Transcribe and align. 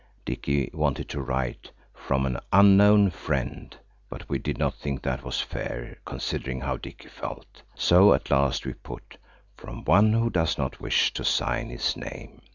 Dicky 0.25 0.71
wanted 0.73 1.09
to 1.09 1.21
write–"From 1.21 2.25
an 2.25 2.39
unknown 2.51 3.11
friend," 3.11 3.77
but 4.09 4.27
we 4.27 4.39
did 4.39 4.57
not 4.57 4.73
think 4.73 5.03
that 5.03 5.23
was 5.23 5.41
fair, 5.41 5.97
considering 6.05 6.61
how 6.61 6.77
Dicky 6.77 7.07
felt. 7.07 7.61
So 7.75 8.15
at 8.15 8.31
last 8.31 8.65
we 8.65 8.73
put–"From 8.73 9.85
one 9.85 10.13
who 10.13 10.31
does 10.31 10.57
not 10.57 10.81
wish 10.81 11.13
to 11.13 11.23
sign 11.23 11.69
his 11.69 11.95
name." 11.95 12.41